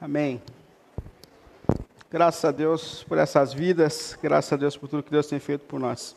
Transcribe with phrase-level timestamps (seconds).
[0.00, 0.40] Amém.
[2.10, 5.66] Graças a Deus por essas vidas, graças a Deus por tudo que Deus tem feito
[5.66, 6.16] por nós.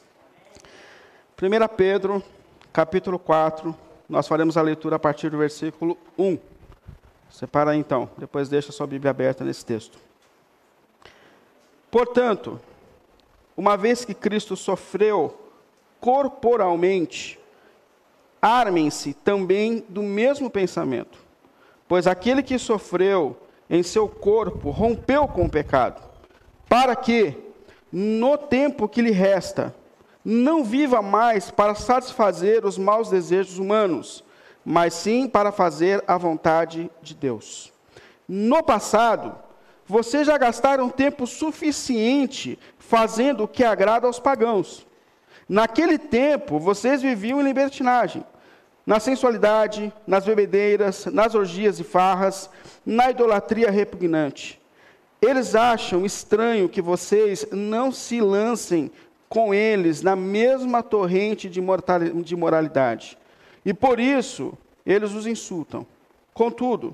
[1.37, 2.23] 1 Pedro,
[2.71, 3.75] capítulo 4,
[4.07, 6.37] nós faremos a leitura a partir do versículo 1.
[7.29, 9.99] Separa então, depois deixa sua Bíblia aberta nesse texto.
[11.91, 12.61] Portanto,
[13.57, 15.37] uma vez que Cristo sofreu
[15.99, 17.37] corporalmente,
[18.41, 21.19] armem-se também do mesmo pensamento,
[21.85, 23.37] pois aquele que sofreu
[23.69, 26.01] em seu corpo rompeu com o pecado,
[26.67, 27.35] para que,
[27.91, 29.73] no tempo que lhe resta,
[30.23, 34.23] não viva mais para satisfazer os maus desejos humanos,
[34.65, 37.71] mas sim para fazer a vontade de Deus.
[38.27, 39.35] No passado,
[39.85, 44.87] vocês já gastaram tempo suficiente fazendo o que agrada aos pagãos.
[45.47, 48.23] Naquele tempo, vocês viviam em libertinagem
[48.85, 52.49] na sensualidade, nas bebedeiras, nas orgias e farras,
[52.85, 54.61] na idolatria repugnante.
[55.21, 58.91] Eles acham estranho que vocês não se lancem
[59.29, 63.17] com eles na mesma torrente de moralidade.
[63.65, 64.53] E por isso,
[64.85, 65.87] eles os insultam.
[66.33, 66.93] Contudo,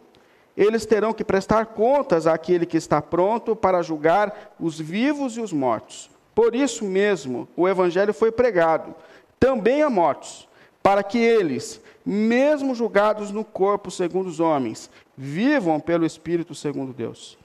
[0.55, 5.51] eles terão que prestar contas àquele que está pronto para julgar os vivos e os
[5.51, 6.09] mortos.
[6.35, 8.93] Por isso mesmo, o evangelho foi pregado
[9.39, 10.48] também a mortos
[10.81, 17.37] para que eles, mesmo julgados no corpo segundo os homens, vivam pelo Espírito segundo Deus.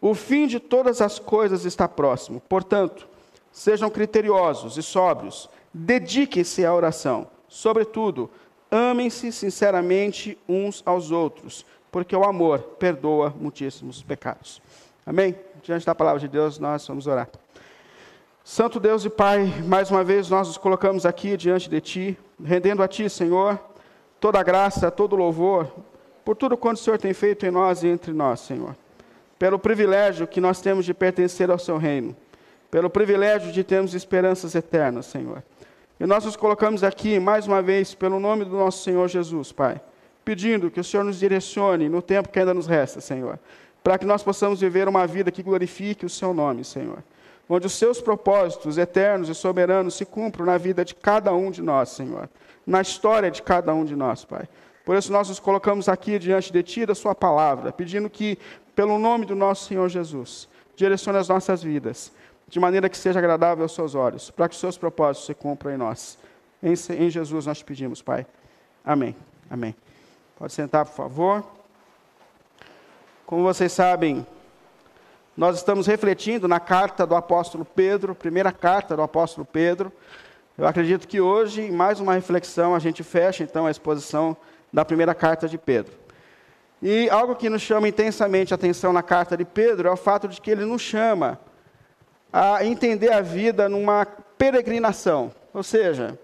[0.00, 2.40] O fim de todas as coisas está próximo.
[2.48, 3.06] Portanto,
[3.52, 7.26] sejam criteriosos e sóbrios, dediquem-se à oração.
[7.48, 8.30] Sobretudo,
[8.70, 14.62] amem-se sinceramente uns aos outros, porque o amor perdoa muitíssimos pecados.
[15.04, 15.34] Amém?
[15.62, 17.28] Diante da palavra de Deus, nós vamos orar.
[18.52, 22.82] Santo Deus e Pai, mais uma vez nós nos colocamos aqui diante de Ti, rendendo
[22.82, 23.56] a Ti, Senhor,
[24.18, 25.72] toda a graça, todo o louvor,
[26.24, 28.74] por tudo quanto o Senhor tem feito em nós e entre nós, Senhor.
[29.38, 32.16] Pelo privilégio que nós temos de pertencer ao Seu reino,
[32.72, 35.44] pelo privilégio de termos esperanças eternas, Senhor.
[36.00, 39.80] E nós nos colocamos aqui, mais uma vez, pelo nome do nosso Senhor Jesus, Pai,
[40.24, 43.38] pedindo que o Senhor nos direcione no tempo que ainda nos resta, Senhor,
[43.80, 46.98] para que nós possamos viver uma vida que glorifique o Seu nome, Senhor
[47.50, 51.60] onde os seus propósitos eternos e soberanos se cumpram na vida de cada um de
[51.60, 52.30] nós, Senhor,
[52.64, 54.48] na história de cada um de nós, Pai.
[54.84, 58.38] Por isso nós nos colocamos aqui diante de Ti, da Sua palavra, pedindo que,
[58.74, 62.12] pelo nome do nosso Senhor Jesus, direcione as nossas vidas,
[62.46, 65.72] de maneira que seja agradável aos Seus olhos, para que os Seus propósitos se cumpram
[65.72, 66.18] em nós.
[66.62, 68.24] Em, em Jesus nós pedimos, Pai.
[68.84, 69.14] Amém.
[69.50, 69.74] Amém.
[70.38, 71.44] Pode sentar, por favor.
[73.26, 74.24] Como vocês sabem,
[75.40, 79.90] nós estamos refletindo na carta do apóstolo Pedro, primeira carta do apóstolo Pedro.
[80.58, 84.36] Eu acredito que hoje, em mais uma reflexão, a gente fecha então a exposição
[84.70, 85.94] da primeira carta de Pedro.
[86.82, 90.28] E algo que nos chama intensamente a atenção na carta de Pedro é o fato
[90.28, 91.40] de que ele nos chama
[92.30, 94.04] a entender a vida numa
[94.36, 95.32] peregrinação.
[95.54, 96.18] Ou seja,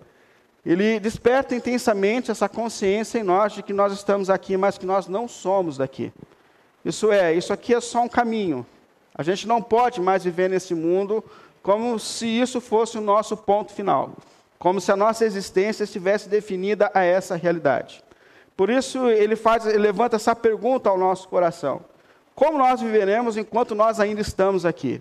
[0.63, 5.09] ele desperta intensamente essa consciência em nós de que nós estamos aqui, mas que nós
[5.09, 6.13] não somos daqui.
[6.85, 8.67] Isso é, isso aqui é só um caminho.
[9.17, 11.25] A gente não pode mais viver nesse mundo
[11.63, 14.13] como se isso fosse o nosso ponto final,
[14.59, 18.05] como se a nossa existência estivesse definida a essa realidade.
[18.57, 21.81] Por isso ele faz, ele levanta essa pergunta ao nosso coração:
[22.35, 25.01] como nós viveremos enquanto nós ainda estamos aqui?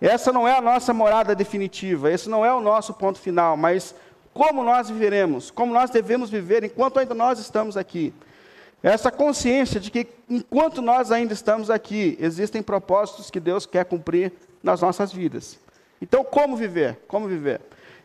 [0.00, 3.94] Essa não é a nossa morada definitiva, esse não é o nosso ponto final, mas
[4.32, 8.14] como nós viveremos, como nós devemos viver enquanto ainda nós estamos aqui.
[8.82, 14.32] Essa consciência de que enquanto nós ainda estamos aqui, existem propósitos que Deus quer cumprir
[14.62, 15.58] nas nossas vidas.
[16.00, 16.98] Então, como viver?
[17.08, 17.60] Como viver?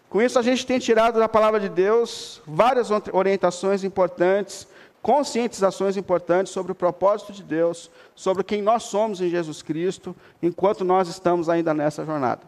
[0.10, 4.68] Com isso, a gente tem tirado da palavra de Deus várias orientações importantes,
[5.02, 10.84] conscientizações importantes sobre o propósito de Deus, sobre quem nós somos em Jesus Cristo, enquanto
[10.84, 12.42] nós estamos ainda nessa jornada.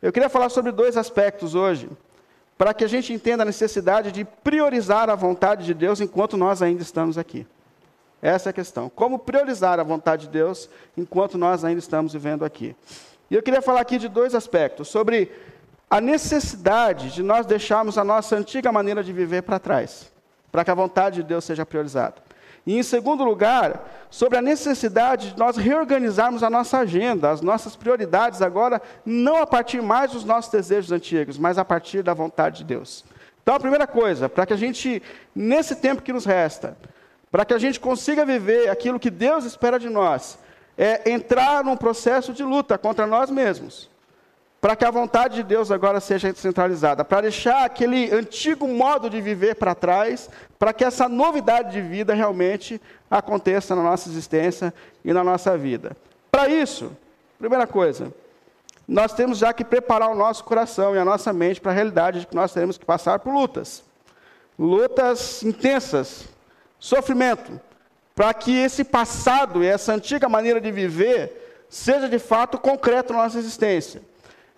[0.00, 1.88] Eu queria falar sobre dois aspectos hoje,
[2.56, 6.62] para que a gente entenda a necessidade de priorizar a vontade de Deus enquanto nós
[6.62, 7.46] ainda estamos aqui.
[8.20, 8.88] Essa é a questão.
[8.88, 12.74] Como priorizar a vontade de Deus enquanto nós ainda estamos vivendo aqui?
[13.30, 15.30] E eu queria falar aqui de dois aspectos: sobre
[15.90, 20.12] a necessidade de nós deixarmos a nossa antiga maneira de viver para trás,
[20.50, 22.26] para que a vontade de Deus seja priorizada.
[22.66, 27.76] E, em segundo lugar, sobre a necessidade de nós reorganizarmos a nossa agenda, as nossas
[27.76, 32.58] prioridades agora, não a partir mais dos nossos desejos antigos, mas a partir da vontade
[32.58, 33.04] de Deus.
[33.40, 35.00] Então, a primeira coisa, para que a gente,
[35.32, 36.76] nesse tempo que nos resta,
[37.36, 40.38] para que a gente consiga viver aquilo que Deus espera de nós,
[40.78, 43.90] é entrar num processo de luta contra nós mesmos,
[44.58, 49.20] para que a vontade de Deus agora seja centralizada, para deixar aquele antigo modo de
[49.20, 52.80] viver para trás, para que essa novidade de vida realmente
[53.10, 54.72] aconteça na nossa existência
[55.04, 55.94] e na nossa vida.
[56.30, 56.90] Para isso,
[57.38, 58.14] primeira coisa,
[58.88, 62.20] nós temos já que preparar o nosso coração e a nossa mente para a realidade
[62.20, 63.84] de que nós teremos que passar por lutas.
[64.58, 66.34] Lutas intensas,
[66.78, 67.60] sofrimento,
[68.14, 73.24] para que esse passado e essa antiga maneira de viver seja de fato concreto na
[73.24, 74.00] nossa existência.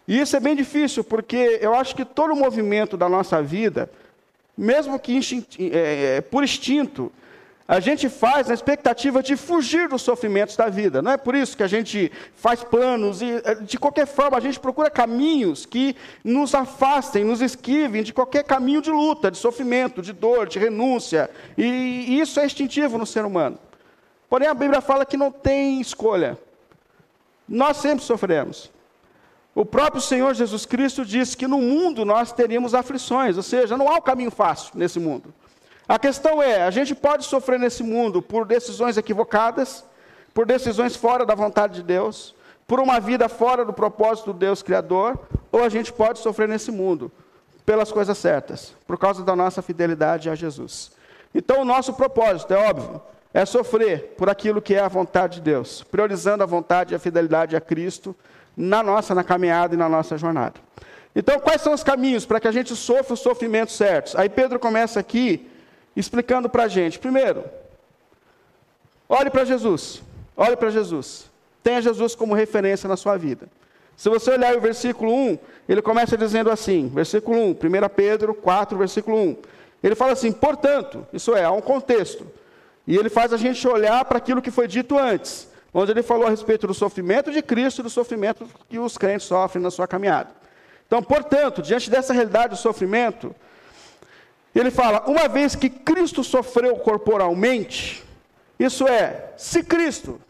[0.06, 3.90] E isso é bem difícil, porque eu acho que todo o movimento da nossa vida,
[4.56, 5.20] mesmo que
[5.58, 7.12] é, é, por instinto,
[7.68, 11.02] a gente faz na expectativa de fugir dos sofrimentos da vida.
[11.02, 14.40] Não é por isso que a gente faz planos e, é, de qualquer forma, a
[14.40, 15.94] gente procura caminhos que
[16.24, 21.28] nos afastem, nos esquivem de qualquer caminho de luta, de sofrimento, de dor, de renúncia.
[21.58, 23.58] E, e isso é instintivo no ser humano.
[24.30, 26.38] Porém, a Bíblia fala que não tem escolha.
[27.46, 28.70] Nós sempre sofremos.
[29.54, 33.90] O próprio Senhor Jesus Cristo disse que no mundo nós teríamos aflições, ou seja, não
[33.90, 35.34] há um caminho fácil nesse mundo.
[35.88, 39.84] A questão é: a gente pode sofrer nesse mundo por decisões equivocadas,
[40.34, 42.34] por decisões fora da vontade de Deus,
[42.66, 45.18] por uma vida fora do propósito do Deus Criador,
[45.50, 47.10] ou a gente pode sofrer nesse mundo
[47.64, 50.92] pelas coisas certas, por causa da nossa fidelidade a Jesus.
[51.34, 53.00] Então, o nosso propósito, é óbvio,
[53.32, 56.98] é sofrer por aquilo que é a vontade de Deus, priorizando a vontade e a
[56.98, 58.14] fidelidade a Cristo
[58.56, 60.54] na nossa na caminhada e na nossa jornada.
[61.14, 64.16] Então, quais são os caminhos para que a gente sofra os sofrimentos certos?
[64.16, 65.48] Aí Pedro começa aqui
[65.98, 66.98] explicando para a gente.
[66.98, 67.44] Primeiro,
[69.08, 70.02] olhe para Jesus.
[70.36, 71.30] Olhe para Jesus.
[71.62, 73.48] Tenha Jesus como referência na sua vida.
[73.96, 77.56] Se você olhar o versículo 1, ele começa dizendo assim, versículo 1, 1
[77.94, 79.36] Pedro 4, versículo 1.
[79.82, 82.26] Ele fala assim, portanto, isso é, há um contexto.
[82.86, 86.26] E ele faz a gente olhar para aquilo que foi dito antes onde ele falou
[86.26, 89.86] a respeito do sofrimento de Cristo e do sofrimento que os crentes sofrem na sua
[89.86, 90.30] caminhada.
[90.86, 93.34] Então, portanto, diante dessa realidade do sofrimento,
[94.60, 98.04] ele fala: uma vez que Cristo sofreu corporalmente,
[98.58, 100.20] isso é, se Cristo,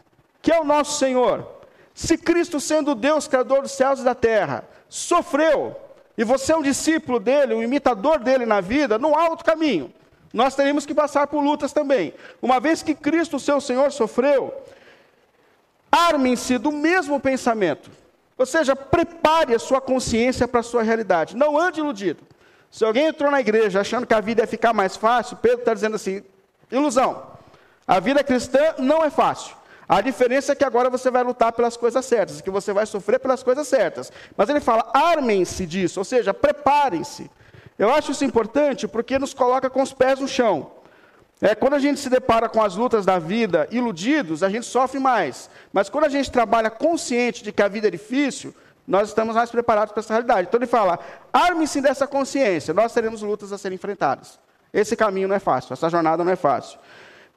[0.41, 1.47] que é o nosso Senhor,
[1.93, 5.75] se Cristo, sendo Deus, Criador dos céus e da terra, sofreu,
[6.17, 9.93] e você é um discípulo dele, um imitador dele na vida, não há outro caminho.
[10.31, 12.13] Nós teremos que passar por lutas também.
[12.39, 14.53] Uma vez que Cristo, seu Senhor, sofreu,
[15.91, 17.89] Armem-se do mesmo pensamento.
[18.37, 21.35] Ou seja, prepare a sua consciência para a sua realidade.
[21.35, 22.23] Não ande iludido.
[22.71, 25.73] Se alguém entrou na igreja achando que a vida ia ficar mais fácil, Pedro está
[25.73, 26.23] dizendo assim:
[26.71, 27.23] ilusão.
[27.87, 29.55] A vida cristã não é fácil.
[29.87, 33.19] A diferença é que agora você vai lutar pelas coisas certas, que você vai sofrer
[33.19, 34.11] pelas coisas certas.
[34.37, 37.29] Mas ele fala: armem-se disso, ou seja, preparem-se.
[37.77, 40.71] Eu acho isso importante porque nos coloca com os pés no chão.
[41.41, 44.99] É, quando a gente se depara com as lutas da vida iludidos, a gente sofre
[44.99, 45.49] mais.
[45.71, 48.53] Mas quando a gente trabalha consciente de que a vida é difícil,
[48.89, 50.47] nós estamos mais preparados para essa realidade.
[50.47, 50.97] Então ele fala:
[51.31, 54.39] arme-se dessa consciência, nós teremos lutas a serem enfrentadas.
[54.73, 56.79] Esse caminho não é fácil, essa jornada não é fácil.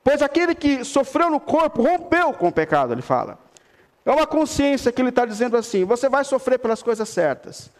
[0.03, 3.39] Pois aquele que sofreu no corpo rompeu com o pecado, ele fala.
[4.05, 7.71] É uma consciência que ele está dizendo assim: você vai sofrer pelas coisas certas.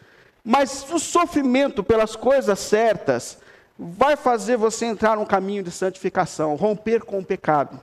[0.43, 3.39] Mas o sofrimento pelas coisas certas
[3.77, 7.79] vai fazer você entrar num caminho de santificação, romper com o pecado.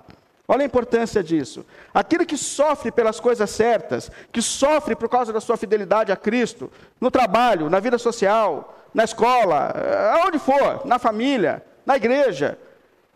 [0.53, 1.65] Olha a importância disso.
[1.95, 6.69] Aquele que sofre pelas coisas certas, que sofre por causa da sua fidelidade a Cristo,
[7.01, 12.59] no trabalho, na vida social, na escola, eh, aonde for, na família, na igreja,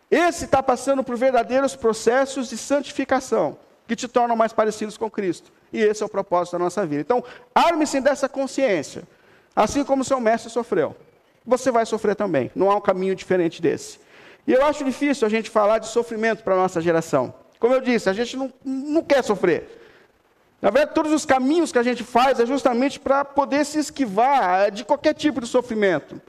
[0.08, 3.58] esse está passando por verdadeiros processos de santificação,
[3.88, 5.52] que te tornam mais parecidos com Cristo.
[5.72, 7.00] E esse é o propósito da nossa vida.
[7.00, 9.02] Então, arme-se dessa consciência,
[9.56, 10.94] assim como seu mestre sofreu
[11.46, 12.50] você vai sofrer também.
[12.54, 14.00] Não há um caminho diferente desse.
[14.46, 17.34] E eu acho difícil a gente falar de sofrimento para a nossa geração.
[17.58, 19.80] Como eu disse, a gente não, não quer sofrer.
[20.60, 24.70] Na verdade, todos os caminhos que a gente faz é justamente para poder se esquivar
[24.70, 26.20] de qualquer tipo de sofrimento.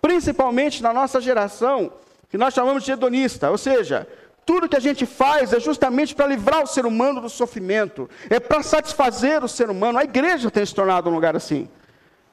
[0.00, 1.92] Principalmente na nossa geração,
[2.30, 4.06] que nós chamamos de hedonista, ou seja,
[4.44, 8.38] tudo que a gente faz é justamente para livrar o ser humano do sofrimento, é
[8.38, 9.98] para satisfazer o ser humano.
[9.98, 11.68] A igreja tem se tornado um lugar assim.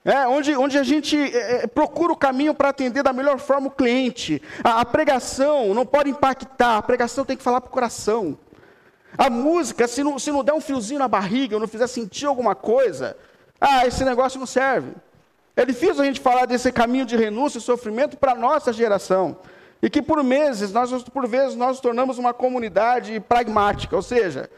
[0.03, 3.67] É, onde, onde a gente é, é, procura o caminho para atender da melhor forma
[3.67, 4.41] o cliente.
[4.63, 8.36] A, a, pregação não pode impactar, a pregação tem que falar para o coração.
[9.15, 12.25] A música, se não, se não der um fiozinho na barriga, ou não fizer sentir
[12.25, 13.15] alguma coisa,
[13.60, 14.93] ah, esse negócio não serve.
[15.55, 19.38] É difícil a gente falar desse caminho de renúncia e sofrimento para a nossa geração.
[19.81, 24.50] E que por meses, nós, por vezes, nós nos tornamos uma comunidade pragmática, ou seja,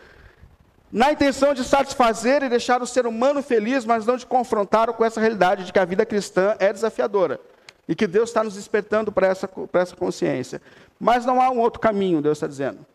[0.93, 5.03] na intenção de satisfazer e deixar o ser humano feliz, mas não de confrontar com
[5.03, 7.41] essa realidade de que a vida cristã é desafiadora
[7.87, 10.61] e que Deus está nos despertando para essa, para essa consciência.
[10.99, 12.85] Mas não há um outro caminho, Deus está dizendo.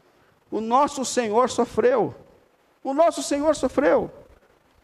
[0.49, 2.15] O nosso Senhor sofreu.
[2.85, 4.09] O nosso Senhor sofreu.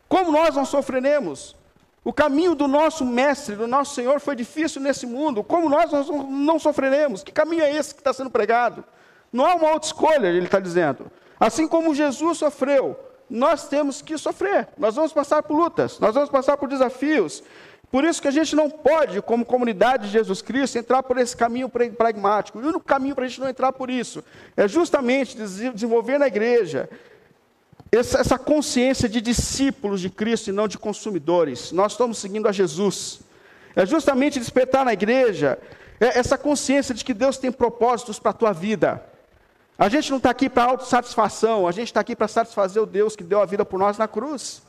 [0.09, 1.55] Como nós não sofreremos?
[2.03, 5.45] O caminho do nosso mestre, do nosso Senhor, foi difícil nesse mundo.
[5.45, 7.23] Como nós não sofreremos?
[7.23, 8.85] Que caminho é esse que está sendo pregado?
[9.33, 11.11] Não há uma outra escolha, ele está dizendo.
[11.39, 12.99] Assim como Jesus sofreu,
[13.29, 14.69] nós temos que sofrer.
[14.79, 17.43] Nós vamos passar por lutas, nós vamos passar por desafios.
[17.91, 21.37] Por isso que a gente não pode, como comunidade de Jesus Cristo, entrar por esse
[21.37, 22.59] caminho pragmático.
[22.59, 24.25] O único caminho para a gente não entrar por isso
[24.57, 26.89] é justamente desenvolver na igreja
[27.93, 31.71] essa, essa consciência de discípulos de Cristo e não de consumidores.
[31.71, 33.21] Nós estamos seguindo a Jesus.
[33.77, 35.59] É justamente despertar na igreja
[36.01, 39.05] é essa consciência de que Deus tem propósitos para a tua vida.
[39.79, 43.17] A gente não está aqui para autossatisfação, a gente está aqui para satisfazer o Deus
[43.17, 44.63] que deu a vida por nós na cruz.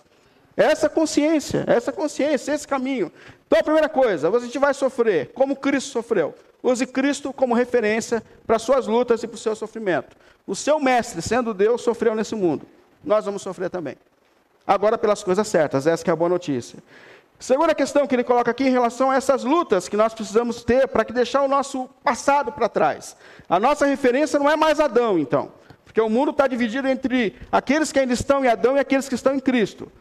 [0.58, 3.12] Essa consciência, essa consciência, esse caminho.
[3.46, 6.34] Então, a primeira coisa, a gente vai sofrer como Cristo sofreu.
[6.64, 10.18] Use Cristo como referência para suas lutas e para o seu sofrimento.
[10.48, 12.66] O seu mestre, sendo Deus, sofreu nesse mundo.
[13.04, 13.98] Nós vamos sofrer também.
[14.66, 16.80] Agora, pelas coisas certas, essa é a boa notícia.
[17.40, 20.88] Segunda questão que ele coloca aqui em relação a essas lutas que nós precisamos ter
[20.88, 23.16] para que deixar o nosso passado para trás.
[23.50, 25.52] A nossa referência não é mais Adão, então.
[25.84, 29.16] Porque o mundo está dividido entre aqueles que ainda estão em Adão e aqueles que
[29.16, 29.92] estão em Cristo.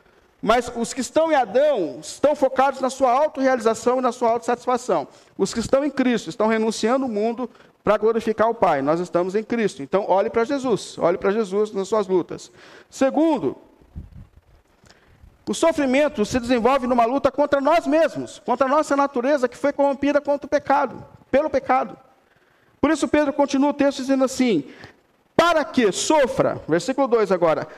[0.40, 5.08] Mas os que estão em Adão estão focados na sua autorrealização e na sua autossatisfação.
[5.38, 7.48] Os que estão em Cristo estão renunciando o mundo
[7.82, 8.82] para glorificar o Pai.
[8.82, 9.82] Nós estamos em Cristo.
[9.82, 10.96] Então, olhe para Jesus.
[10.98, 12.52] Olhe para Jesus nas suas lutas.
[12.90, 13.56] Segundo,
[15.46, 19.72] o sofrimento se desenvolve numa luta contra nós mesmos, contra a nossa natureza que foi
[19.72, 21.96] corrompida contra o pecado, pelo pecado.
[22.80, 24.64] Por isso, Pedro continua o texto dizendo assim:
[25.36, 27.68] para que sofra, versículo 2 agora,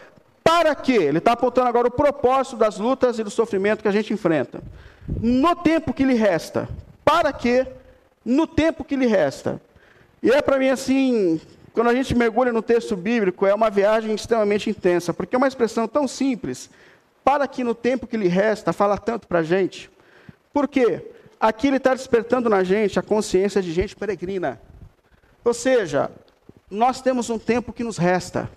[0.44, 0.92] para que?
[0.92, 4.62] Ele está apontando agora o propósito das lutas e do sofrimento que a gente enfrenta.
[5.20, 6.68] No tempo que lhe resta.
[7.04, 7.66] Para que?
[8.24, 9.60] No tempo que lhe resta.
[10.22, 11.40] E é para mim assim,
[11.72, 15.48] quando a gente mergulha no texto bíblico, é uma viagem extremamente intensa, porque é uma
[15.48, 16.70] expressão tão simples.
[17.26, 19.90] Para que no tempo que lhe resta, fala tanto para a gente.
[20.52, 21.10] Por quê?
[21.40, 24.60] Aqui ele está despertando na gente a consciência de gente peregrina.
[25.44, 26.08] Ou seja,
[26.70, 28.48] nós temos um tempo que nos resta.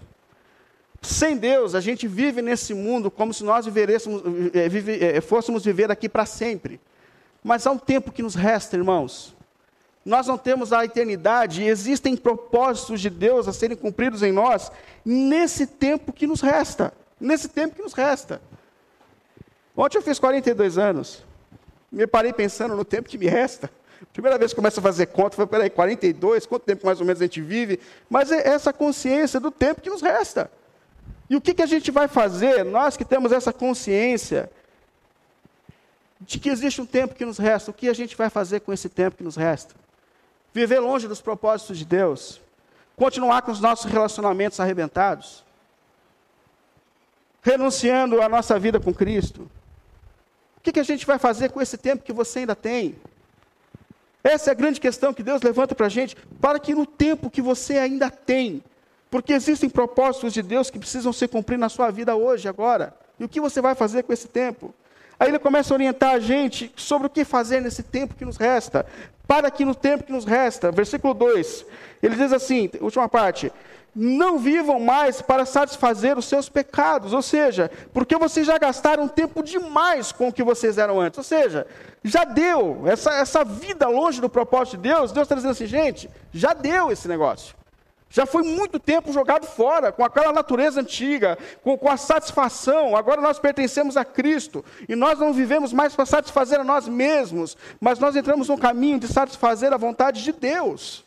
[1.02, 5.90] Sem Deus, a gente vive nesse mundo como se nós é, vive, é, fôssemos viver
[5.90, 6.80] aqui para sempre.
[7.44, 9.36] Mas há um tempo que nos resta, irmãos.
[10.06, 14.72] Nós não temos a eternidade e existem propósitos de Deus a serem cumpridos em nós
[15.04, 16.94] nesse tempo que nos resta.
[17.20, 18.40] Nesse tempo que nos resta.
[19.80, 21.24] Ontem eu fiz 42 anos.
[21.90, 23.72] Me parei pensando no tempo que me resta.
[24.12, 27.22] Primeira vez que começo a fazer conta, foi, peraí, 42, quanto tempo mais ou menos
[27.22, 27.80] a gente vive?
[28.10, 30.52] Mas é essa consciência do tempo que nos resta.
[31.30, 34.52] E o que, que a gente vai fazer, nós que temos essa consciência
[36.20, 38.74] de que existe um tempo que nos resta, o que a gente vai fazer com
[38.74, 39.76] esse tempo que nos resta?
[40.54, 42.42] Viver longe dos propósitos de Deus?
[42.98, 45.46] Continuar com os nossos relacionamentos arrebentados?
[47.42, 49.50] Renunciando à nossa vida com Cristo?
[50.60, 52.96] O que, que a gente vai fazer com esse tempo que você ainda tem?
[54.24, 57.30] Essa é a grande questão que Deus levanta para a gente, para que no tempo
[57.30, 58.62] que você ainda tem,
[59.10, 62.94] porque existem propósitos de Deus que precisam ser cumpridos na sua vida hoje, agora.
[63.18, 64.74] E o que você vai fazer com esse tempo?
[65.20, 68.38] Aí ele começa a orientar a gente sobre o que fazer nesse tempo que nos
[68.38, 68.86] resta.
[69.28, 71.66] Para que no tempo que nos resta, versículo 2,
[72.02, 73.52] ele diz assim, última parte:
[73.96, 79.44] não vivam mais para satisfazer os seus pecados, ou seja, porque vocês já gastaram tempo
[79.44, 81.68] demais com o que vocês eram antes, ou seja,
[82.04, 86.10] já deu, essa, essa vida longe do propósito de Deus, Deus está dizendo assim, gente,
[86.32, 87.60] já deu esse negócio.
[88.12, 92.96] Já foi muito tempo jogado fora, com aquela natureza antiga, com, com, a satisfação.
[92.96, 94.66] Agora nós pertencemos a Cristo.
[94.88, 99.00] E nós não vivemos mais para satisfazer a nós mesmos, mas nós entramos no caminho
[99.00, 101.06] de satisfazer a vontade de Deus.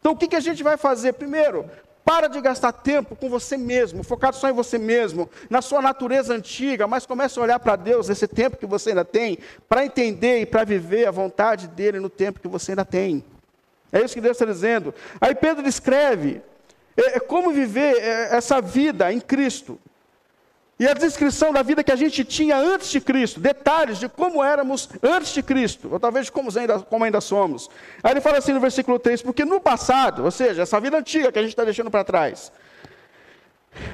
[0.00, 1.14] Então o que, que a gente vai fazer?
[1.14, 1.64] Primeiro,
[2.04, 6.34] para de gastar tempo com você mesmo, focado só em você mesmo, na sua natureza
[6.34, 10.40] antiga, mas comece a olhar para Deus esse tempo que você ainda tem, para entender
[10.40, 13.24] e para viver a vontade dele no tempo que você ainda tem.
[13.90, 14.94] É isso que Deus está dizendo.
[15.20, 16.42] Aí Pedro descreve
[16.96, 19.78] é, é como viver é, essa vida em Cristo.
[20.78, 24.42] E a descrição da vida que a gente tinha antes de Cristo, detalhes de como
[24.42, 27.70] éramos antes de Cristo, ou talvez como ainda, como ainda somos.
[28.02, 31.30] Aí ele fala assim no versículo 3: porque no passado, ou seja, essa vida antiga
[31.30, 32.50] que a gente está deixando para trás,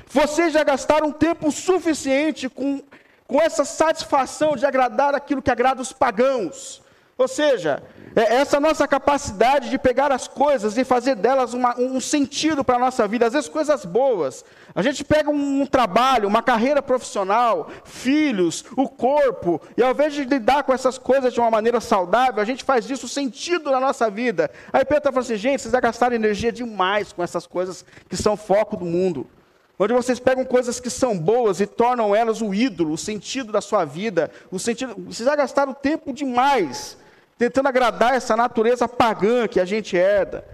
[0.07, 2.83] vocês já gastaram tempo suficiente com,
[3.27, 6.83] com essa satisfação de agradar aquilo que agrada os pagãos.
[7.19, 7.83] Ou seja,
[8.15, 12.77] é essa nossa capacidade de pegar as coisas e fazer delas uma, um sentido para
[12.77, 14.45] a nossa vida, às vezes coisas boas.
[14.75, 20.13] A gente pega um, um, trabalho, uma carreira profissional, filhos, o corpo, e ao invés
[20.13, 23.81] de lidar com essas coisas de uma maneira saudável, a gente faz disso sentido na
[23.81, 24.51] nossa vida.
[24.73, 28.17] Aí Pedro está falando assim, gente, vocês já gastaram energia demais com essas coisas que
[28.17, 29.27] são foco do mundo.
[29.79, 33.61] onde vocês pegam coisas que são boas e tornam elas o ídolo, o sentido da
[33.61, 34.95] sua vida, o sentido.
[35.07, 36.99] Vocês já gastaram tempo demais
[37.41, 40.45] tentando agradar essa natureza pagã que a gente herda.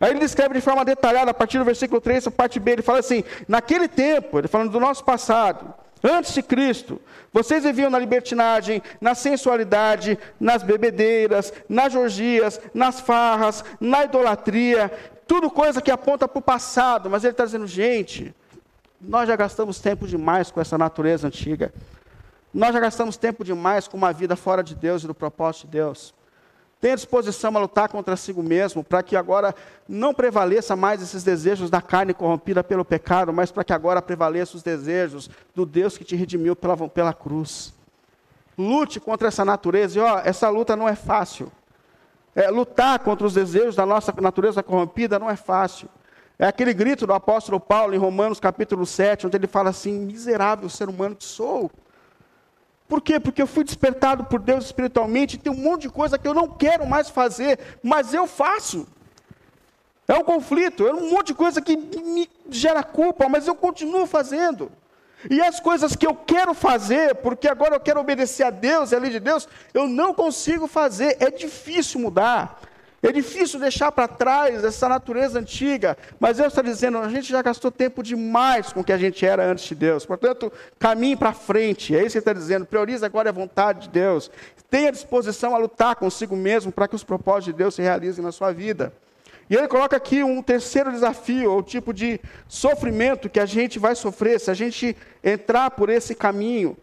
[0.00, 2.82] Aí ele descreve de forma detalhada, a partir do versículo 3, a parte B, ele
[2.82, 6.98] fala assim: naquele tempo, ele falando do nosso passado, antes de Cristo,
[7.30, 14.90] vocês viviam na libertinagem, na sensualidade, nas bebedeiras, nas orgias, nas farras, na idolatria,
[15.26, 18.34] tudo coisa que aponta para o passado, mas ele está dizendo, gente,
[18.98, 21.70] nós já gastamos tempo demais com essa natureza antiga.
[22.52, 25.72] Nós já gastamos tempo demais com uma vida fora de Deus e do propósito de
[25.72, 26.18] Deus.
[26.80, 29.54] Tenha disposição a lutar contra si mesmo, para que agora
[29.86, 34.56] não prevaleça mais esses desejos da carne corrompida pelo pecado, mas para que agora prevaleça
[34.56, 37.74] os desejos do Deus que te redimiu pela, pela cruz.
[38.56, 41.52] Lute contra essa natureza, e ó, essa luta não é fácil.
[42.34, 45.88] É, lutar contra os desejos da nossa natureza corrompida não é fácil.
[46.38, 50.70] É aquele grito do apóstolo Paulo em Romanos capítulo 7, onde ele fala assim: miserável
[50.70, 51.70] ser humano que sou.
[52.90, 53.20] Por quê?
[53.20, 56.48] Porque eu fui despertado por Deus espiritualmente, tem um monte de coisa que eu não
[56.48, 58.84] quero mais fazer, mas eu faço.
[60.08, 64.08] É um conflito, é um monte de coisa que me gera culpa, mas eu continuo
[64.08, 64.72] fazendo.
[65.30, 68.98] E as coisas que eu quero fazer, porque agora eu quero obedecer a Deus a
[68.98, 72.60] lei de Deus, eu não consigo fazer, é difícil mudar.
[73.02, 77.40] É difícil deixar para trás essa natureza antiga, mas Deus está dizendo: a gente já
[77.40, 80.04] gastou tempo demais com o que a gente era antes de Deus.
[80.04, 81.96] Portanto, caminhe para frente.
[81.96, 82.66] É isso que ele está dizendo.
[82.66, 84.30] Priorize agora a vontade de Deus.
[84.70, 88.32] Tenha disposição a lutar consigo mesmo para que os propósitos de Deus se realizem na
[88.32, 88.92] sua vida.
[89.48, 93.94] E ele coloca aqui um terceiro desafio, ou tipo de sofrimento que a gente vai
[93.94, 96.76] sofrer se a gente entrar por esse caminho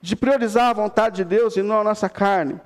[0.00, 2.58] de priorizar a vontade de Deus e não a nossa carne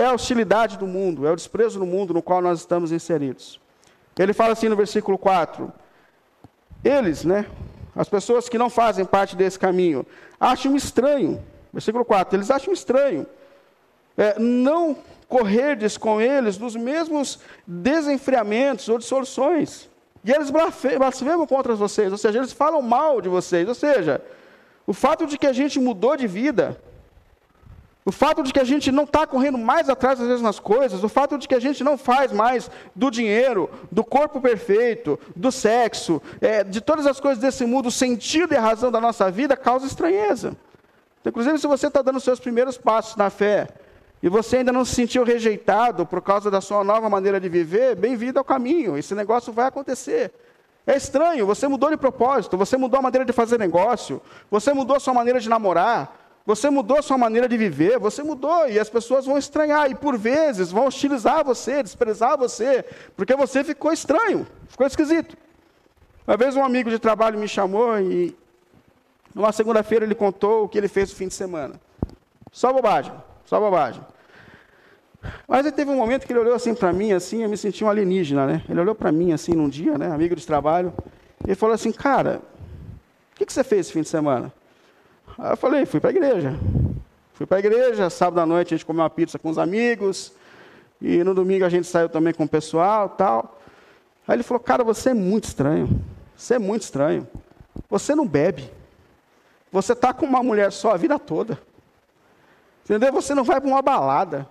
[0.00, 3.60] é a hostilidade do mundo, é o desprezo do mundo no qual nós estamos inseridos.
[4.18, 5.72] Ele fala assim no versículo 4:
[6.84, 7.46] Eles, né,
[7.94, 10.06] as pessoas que não fazem parte desse caminho,
[10.38, 11.42] acham estranho,
[11.72, 13.26] versículo 4, eles acham estranho
[14.20, 14.96] é, não
[15.28, 19.88] correrdes com eles nos mesmos desenfreamentos ou dissoluções.
[20.22, 23.66] E eles blasfemam contra vocês, ou seja, eles falam mal de vocês.
[23.66, 24.20] Ou seja,
[24.86, 26.78] o fato de que a gente mudou de vida,
[28.04, 31.08] o fato de que a gente não está correndo mais atrás das mesmas coisas, o
[31.08, 36.20] fato de que a gente não faz mais do dinheiro, do corpo perfeito, do sexo,
[36.40, 39.56] é, de todas as coisas desse mundo, o sentido e a razão da nossa vida,
[39.56, 40.56] causa estranheza.
[41.24, 43.68] Inclusive, se você está dando os seus primeiros passos na fé
[44.22, 47.94] e você ainda não se sentiu rejeitado por causa da sua nova maneira de viver,
[47.96, 50.32] bem-vindo ao caminho, esse negócio vai acontecer.
[50.86, 54.96] É estranho, você mudou de propósito, você mudou a maneira de fazer negócio, você mudou
[54.96, 58.88] a sua maneira de namorar, você mudou sua maneira de viver, você mudou, e as
[58.88, 62.84] pessoas vão estranhar, e por vezes vão hostilizar você, desprezar você,
[63.16, 65.36] porque você ficou estranho, ficou esquisito.
[66.26, 68.36] Uma vez um amigo de trabalho me chamou e,
[69.34, 71.74] numa segunda-feira, ele contou o que ele fez no fim de semana.
[72.52, 73.12] Só bobagem,
[73.44, 74.02] só bobagem.
[75.46, 77.84] Mas aí teve um momento que ele olhou assim para mim, assim, eu me senti
[77.84, 78.62] um alienígena, né?
[78.68, 80.92] Ele olhou para mim assim num dia, né, amigo de trabalho,
[81.46, 82.40] e falou assim, cara,
[83.32, 84.52] o que, que você fez esse fim de semana?
[85.40, 86.54] Aí eu falei, fui para a igreja.
[87.32, 90.34] Fui para a igreja, sábado à noite a gente comeu uma pizza com os amigos,
[91.00, 93.58] e no domingo a gente saiu também com o pessoal tal.
[94.28, 95.88] Aí ele falou, cara, você é muito estranho.
[96.36, 97.26] Você é muito estranho.
[97.88, 98.70] Você não bebe.
[99.72, 101.58] Você está com uma mulher só a vida toda.
[102.84, 103.10] Entendeu?
[103.10, 104.46] Você não vai para uma balada.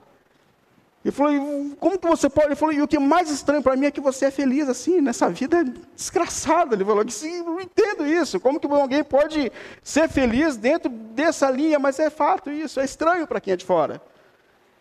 [1.03, 2.47] Ele falou, como que você pode?
[2.47, 4.67] Ele falou, e o que é mais estranho para mim é que você é feliz
[4.67, 5.63] assim, nessa vida
[5.95, 6.75] desgraçada.
[6.75, 8.39] Ele falou, sim, não entendo isso.
[8.39, 9.49] Como que alguém pode
[9.81, 11.79] ser feliz dentro dessa linha?
[11.79, 14.01] Mas é fato isso, é estranho para quem é de fora.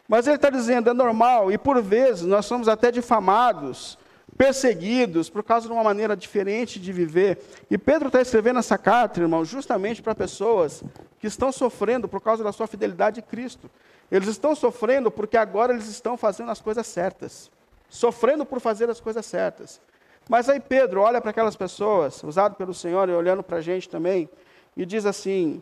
[0.08, 3.96] Mas ele está dizendo, é normal, e por vezes nós somos até difamados,
[4.38, 7.42] perseguidos, por causa de uma maneira diferente de viver.
[7.68, 10.84] E Pedro está escrevendo essa carta, irmão, justamente para pessoas
[11.18, 13.68] que estão sofrendo por causa da sua fidelidade a Cristo.
[14.10, 17.50] Eles estão sofrendo porque agora eles estão fazendo as coisas certas.
[17.88, 19.80] Sofrendo por fazer as coisas certas.
[20.28, 23.88] Mas aí Pedro olha para aquelas pessoas, usado pelo Senhor e olhando para a gente
[23.88, 24.30] também,
[24.76, 25.60] e diz assim,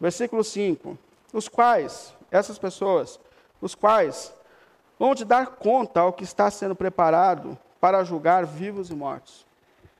[0.00, 0.96] versículo 5:
[1.32, 3.18] Os quais, essas pessoas,
[3.60, 4.32] os quais
[4.98, 9.46] vão te dar conta ao que está sendo preparado para julgar vivos e mortos.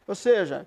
[0.08, 0.66] Ou seja,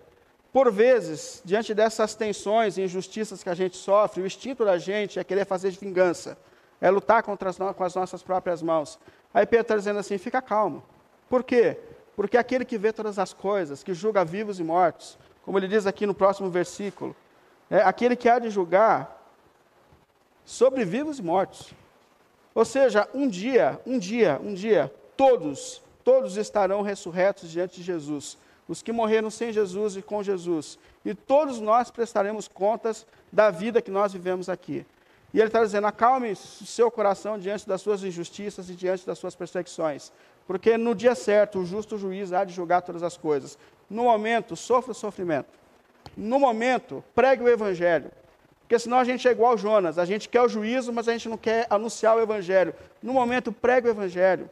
[0.54, 5.18] por vezes, diante dessas tensões e injustiças que a gente sofre, o instinto da gente
[5.18, 6.38] é querer fazer vingança
[6.80, 9.00] é lutar contra as, com as nossas próprias mãos.
[9.34, 10.84] Aí Pedro está dizendo assim: fica calmo.
[11.28, 11.80] Por quê?
[12.16, 15.88] Porque aquele que vê todas as coisas, que julga vivos e mortos, como ele diz
[15.88, 17.16] aqui no próximo versículo,
[17.68, 19.28] é aquele que há de julgar
[20.46, 21.74] sobre vivos e mortos.
[22.54, 28.38] Ou seja, um dia, um dia, um dia, todos, todos estarão ressurretos diante de Jesus.
[28.66, 30.80] os que morreram sem Jesus e com Jesus.
[31.04, 34.86] E todos nós prestaremos contas da vida que nós vivemos aqui.
[35.34, 39.36] E ele está dizendo: acalme seu coração diante das suas injustiças e diante das suas
[39.36, 40.14] perseguições.
[40.46, 43.58] Porque no dia certo, o justo juiz há de julgar todas as coisas.
[43.90, 45.60] No momento, sofra o sofrimento.
[46.16, 48.10] No momento, pregue o evangelho.
[48.62, 51.28] Porque senão a gente é igual Jonas, a gente quer o juízo, mas a gente
[51.28, 52.74] não quer anunciar o evangelho.
[53.04, 54.50] No momento, pregue o evangelho.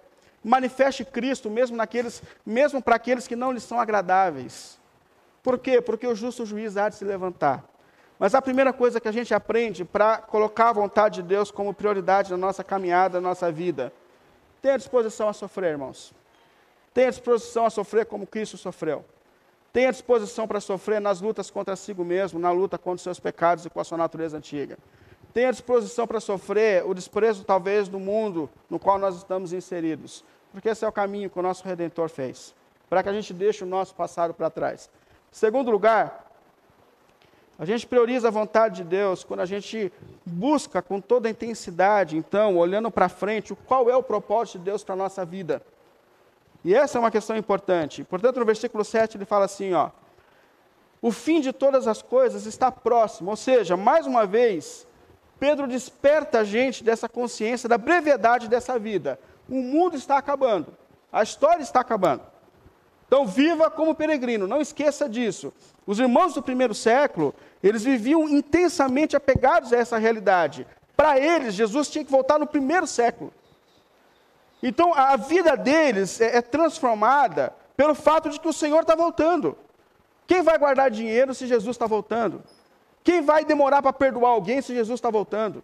[0.47, 4.79] Manifeste Cristo mesmo naqueles, mesmo para aqueles que não lhes são agradáveis.
[5.41, 5.81] Por quê?
[5.81, 7.63] Porque o justo juiz há de se levantar.
[8.19, 11.73] Mas a primeira coisa que a gente aprende para colocar a vontade de Deus como
[11.73, 13.91] prioridade na nossa caminhada, na nossa vida,
[14.61, 16.13] tenha disposição a sofrer, irmãos.
[16.93, 19.03] Tenha disposição a sofrer como Cristo sofreu.
[19.73, 23.65] Tenha disposição para sofrer nas lutas contra si mesmo, na luta contra os seus pecados
[23.65, 24.77] e com a sua natureza antiga.
[25.33, 30.23] Tenha disposição para sofrer o desprezo, talvez, do mundo no qual nós estamos inseridos.
[30.55, 32.55] Porque esse é o caminho que o nosso Redentor fez.
[32.89, 34.89] Para que a gente deixe o nosso passado para trás.
[35.29, 36.31] Segundo lugar,
[37.59, 39.91] a gente prioriza a vontade de Deus quando a gente
[40.25, 44.81] busca com toda a intensidade, então, olhando para frente, qual é o propósito de Deus
[44.81, 45.61] para a nossa vida.
[46.63, 48.05] E essa é uma questão importante.
[48.05, 49.89] Portanto, no versículo 7 ele fala assim, ó:
[51.01, 54.87] O fim de todas as coisas está próximo, ou seja, mais uma vez,
[55.37, 59.19] Pedro desperta a gente dessa consciência da brevidade dessa vida.
[59.49, 60.75] O mundo está acabando.
[61.11, 62.23] A história está acabando.
[63.07, 65.53] Então, viva como peregrino, não esqueça disso.
[65.85, 70.65] Os irmãos do primeiro século, eles viviam intensamente apegados a essa realidade.
[70.97, 73.31] Para eles, Jesus tinha que voltar no primeiro século.
[74.63, 79.55] Então a vida deles é, é transformada pelo fato de que o Senhor está voltando.
[80.25, 82.43] Quem vai guardar dinheiro se Jesus está voltando?
[83.03, 85.63] Quem vai demorar para perdoar alguém se Jesus está voltando?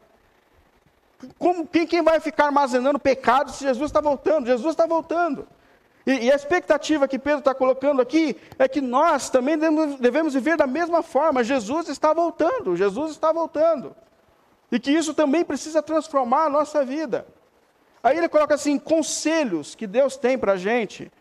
[1.37, 4.47] Como, quem, quem vai ficar armazenando pecados se Jesus está voltando?
[4.47, 5.47] Jesus está voltando.
[6.05, 10.33] E, e, a expectativa que Pedro está colocando aqui é que nós também devemos, devemos
[10.33, 11.43] viver da mesma forma.
[11.43, 13.95] Jesus está voltando, Jesus está voltando.
[14.71, 17.27] E que isso também precisa transformar a nossa vida.
[18.01, 21.11] Aí ele coloca assim: conselhos que Deus tem para a gente,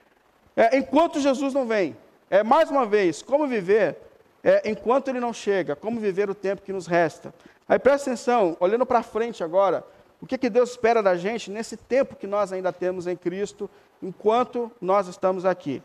[0.56, 1.96] é, enquanto Jesus não vem.
[2.30, 3.98] É, mais uma vez, como viver
[4.42, 7.32] é, enquanto ele não chega, como viver o tempo que nos resta.
[7.68, 9.84] Aí presta atenção, olhando para frente agora,
[10.20, 13.70] o que, que Deus espera da gente nesse tempo que nós ainda temos em Cristo,
[14.02, 15.82] enquanto nós estamos aqui.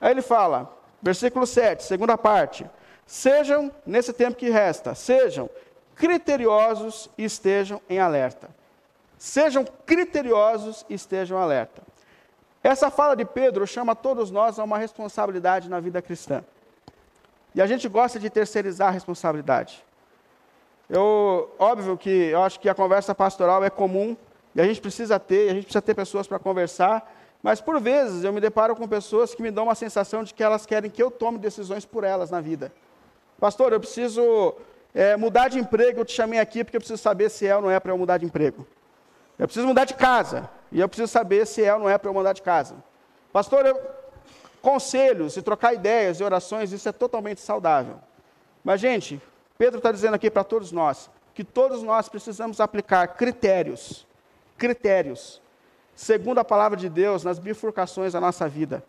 [0.00, 2.66] Aí ele fala, versículo 7, segunda parte:
[3.06, 5.48] Sejam, nesse tempo que resta, sejam
[5.94, 8.48] criteriosos e estejam em alerta.
[9.16, 11.82] Sejam criteriosos e estejam alerta.
[12.62, 16.44] Essa fala de Pedro chama todos nós a uma responsabilidade na vida cristã.
[17.58, 19.84] E a gente gosta de terceirizar a responsabilidade.
[20.88, 24.16] Eu, óbvio que eu acho que a conversa pastoral é comum
[24.54, 28.22] e a gente precisa ter, a gente precisa ter pessoas para conversar, mas por vezes
[28.22, 31.02] eu me deparo com pessoas que me dão uma sensação de que elas querem que
[31.02, 32.72] eu tome decisões por elas na vida.
[33.40, 34.54] Pastor, eu preciso
[34.94, 37.62] é, mudar de emprego, eu te chamei aqui porque eu preciso saber se é ou
[37.62, 38.64] não é para eu mudar de emprego.
[39.36, 40.48] Eu preciso mudar de casa.
[40.70, 42.76] E eu preciso saber se é ou não é para eu mudar de casa.
[43.32, 43.80] Pastor, eu,
[44.60, 47.98] conselhos e trocar ideias e orações, isso é totalmente saudável.
[48.62, 49.20] Mas, gente,
[49.56, 54.04] Pedro está dizendo aqui para todos nós que todos nós precisamos aplicar critérios,
[54.56, 55.40] critérios,
[55.94, 58.84] segundo a palavra de Deus, nas bifurcações da nossa vida,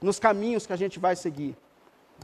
[0.00, 1.56] nos caminhos que a gente vai seguir.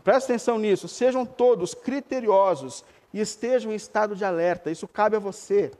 [0.04, 5.18] Presta atenção nisso, sejam todos criteriosos e estejam em estado de alerta, isso cabe a
[5.18, 5.72] você.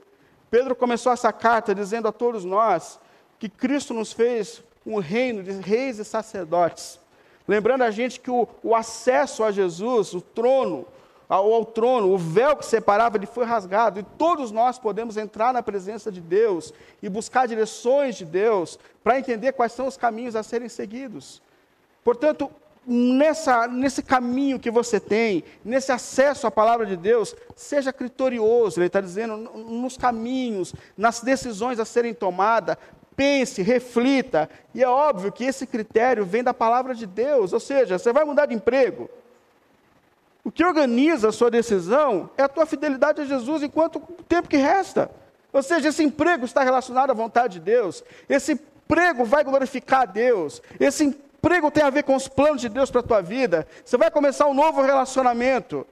[0.51, 2.99] Pedro começou essa carta dizendo a todos nós
[3.39, 6.99] que Cristo nos fez um reino de reis e sacerdotes.
[7.47, 10.87] Lembrando a gente que o, o acesso a Jesus, o trono,
[11.29, 15.53] ao, ao, trono, o véu que separava, ele foi rasgado, e todos nós podemos entrar
[15.53, 20.37] na presença de Deus e buscar direções de Deus para entender quais são os caminhos
[20.37, 21.43] a serem seguidos.
[22.03, 22.51] Portanto,
[22.87, 28.87] nessa, nesse caminho que você tem, nesse acesso à palavra de Deus, seja criterioso, ele
[28.87, 32.77] está dizendo, nos caminhos, nas decisões a serem tomadas,
[33.17, 34.49] pense, reflita.
[34.75, 38.25] E é óbvio que esse critério vem da palavra de Deus, ou seja, você vai
[38.25, 39.09] mudar de emprego.
[40.45, 44.49] O que organiza a sua decisão é a tua fidelidade a Jesus enquanto o tempo
[44.49, 45.11] que resta.
[45.53, 48.05] Ou seja, esse emprego está relacionado à vontade de Deus.
[48.29, 50.61] Esse emprego vai glorificar a Deus.
[50.79, 53.67] Esse emprego tem a ver com os planos de Deus para a tua vida.
[53.85, 55.87] Você vai começar um novo relacionamento.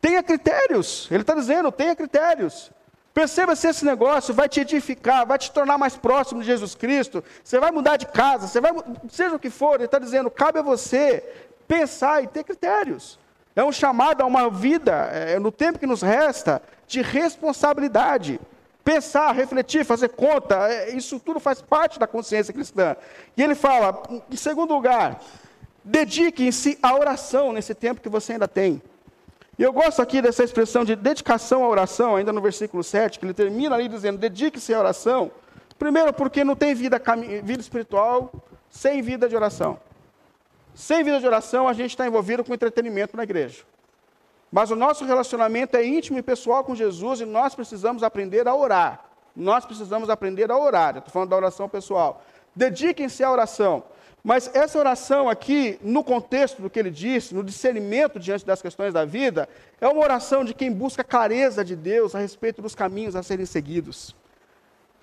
[0.00, 1.06] Tenha critérios.
[1.10, 2.72] Ele está dizendo, tenha critérios.
[3.14, 7.22] Perceba se esse negócio vai te edificar, vai te tornar mais próximo de Jesus Cristo.
[7.44, 8.72] Você vai mudar de casa, você vai,
[9.08, 11.22] seja o que for, ele está dizendo, cabe a você
[11.68, 13.18] pensar e ter critérios.
[13.54, 18.40] É um chamado a uma vida, é, no tempo que nos resta, de responsabilidade.
[18.82, 22.96] Pensar, refletir, fazer conta, é, isso tudo faz parte da consciência cristã.
[23.36, 25.20] E ele fala, em segundo lugar,
[25.84, 28.80] Dediquem-se à oração nesse tempo que você ainda tem.
[29.58, 33.24] E eu gosto aqui dessa expressão de dedicação à oração, ainda no versículo 7, que
[33.24, 35.30] ele termina ali dizendo: dedique-se à oração.
[35.78, 37.00] Primeiro, porque não tem vida,
[37.42, 38.32] vida espiritual
[38.70, 39.78] sem vida de oração.
[40.74, 43.62] Sem vida de oração, a gente está envolvido com entretenimento na igreja.
[44.50, 48.54] Mas o nosso relacionamento é íntimo e pessoal com Jesus e nós precisamos aprender a
[48.54, 49.04] orar.
[49.34, 50.96] Nós precisamos aprender a orar.
[50.96, 52.22] estou falando da oração pessoal.
[52.54, 53.82] Dediquem-se à oração.
[54.24, 58.94] Mas essa oração aqui, no contexto do que ele disse, no discernimento diante das questões
[58.94, 59.48] da vida,
[59.80, 63.46] é uma oração de quem busca clareza de Deus a respeito dos caminhos a serem
[63.46, 64.14] seguidos.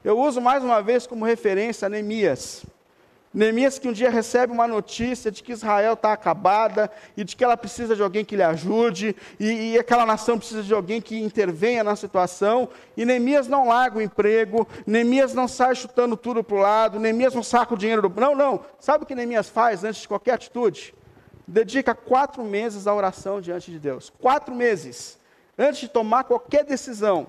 [0.03, 2.65] Eu uso mais uma vez como referência Neemias.
[3.31, 7.43] Neemias que um dia recebe uma notícia de que Israel está acabada e de que
[7.43, 11.19] ela precisa de alguém que lhe ajude e, e, aquela nação precisa de alguém que
[11.21, 12.69] intervenha na situação.
[12.97, 17.35] E Neemias não larga o emprego, Neemias não sai chutando tudo para o lado, Neemias
[17.35, 18.19] não saca o dinheiro do...
[18.19, 18.61] Não, não.
[18.79, 20.95] Sabe o que Neemias faz antes de qualquer atitude?
[21.47, 24.11] Dedica quatro meses à oração diante de Deus.
[24.19, 25.19] Quatro meses.
[25.57, 27.27] Antes de tomar qualquer decisão.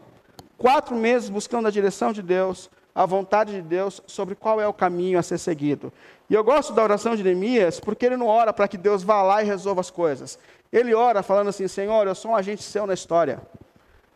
[0.57, 4.73] Quatro meses buscando a direção de Deus a vontade de Deus sobre qual é o
[4.73, 5.93] caminho a ser seguido.
[6.29, 9.23] E eu gosto da oração de Neemias porque ele não ora para que Deus vá
[9.23, 10.39] lá e resolva as coisas.
[10.73, 13.41] Ele ora falando assim: Senhor, eu sou um agente seu na história.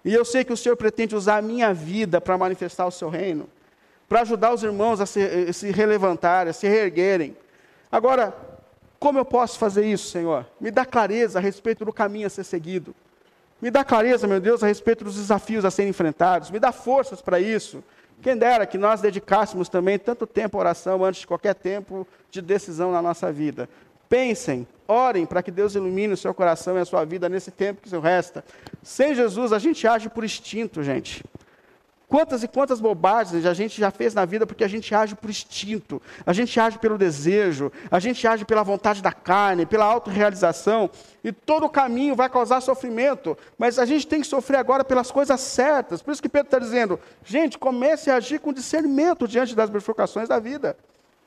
[0.05, 3.09] E eu sei que o Senhor pretende usar a minha vida para manifestar o seu
[3.09, 3.49] reino,
[4.09, 7.37] para ajudar os irmãos a se, a se relevantarem, a se reerguerem.
[7.91, 8.35] Agora,
[8.99, 10.47] como eu posso fazer isso, Senhor?
[10.61, 12.95] Me dá clareza a respeito do caminho a ser seguido.
[13.61, 16.51] Me dá clareza, meu Deus, a respeito dos desafios a serem enfrentados.
[16.51, 17.83] Me dá forças para isso.
[18.23, 22.41] Quem dera que nós dedicássemos também tanto tempo à oração antes de qualquer tempo de
[22.41, 23.69] decisão na nossa vida.
[24.09, 27.83] Pensem, orem para que Deus ilumine o seu coração e a sua vida nesse tempo
[27.83, 28.45] que se resta.
[28.83, 31.25] Sem Jesus, a gente age por instinto, gente.
[32.15, 35.29] Quantas e quantas bobagens a gente já fez na vida porque a gente age por
[35.29, 40.89] instinto, a gente age pelo desejo, a gente age pela vontade da carne, pela autorrealização,
[41.25, 45.11] e todo o caminho vai causar sofrimento, mas a gente tem que sofrer agora pelas
[45.11, 46.03] coisas certas.
[46.03, 50.29] Por isso que Pedro está dizendo, gente, comece a agir com discernimento diante das bifurcações
[50.29, 50.77] da vida.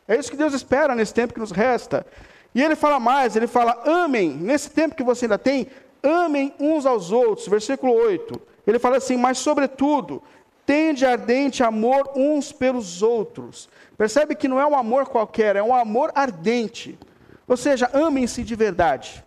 [0.07, 2.05] É isso que Deus espera nesse tempo que nos resta.
[2.55, 5.67] E ele fala mais, ele fala, amem, nesse tempo que você ainda tem,
[6.01, 7.45] amem uns aos outros.
[7.45, 8.41] Versículo 8.
[8.65, 10.21] Ele fala assim, mas sobretudo,
[10.67, 13.69] tende ardente amor uns pelos outros.
[13.97, 16.99] Percebe que não é um amor qualquer, é um amor ardente.
[17.47, 19.23] Ou seja, amem-se de verdade.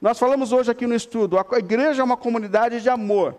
[0.00, 3.34] Nós falamos hoje aqui no estudo, a igreja é uma comunidade de amor.